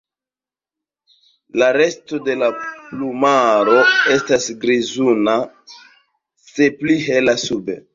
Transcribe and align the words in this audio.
La 1.63 1.67
resto 1.77 2.21
de 2.29 2.37
la 2.45 2.49
plumaro 2.63 3.79
estas 4.17 4.51
grizbruna, 4.67 5.41
se 6.53 6.75
pli 6.83 7.03
hela 7.11 7.43
sube. 7.49 7.83